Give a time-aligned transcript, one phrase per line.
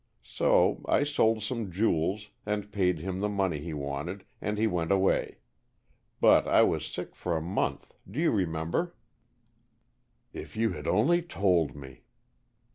[0.23, 4.91] So I sold some jewels and paid him the money he wanted and he went
[4.91, 5.37] away.
[6.19, 8.95] But I was sick for a month, do you remember?"
[10.33, 12.01] "If you had only told me!"